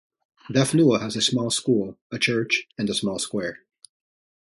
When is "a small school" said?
1.15-1.95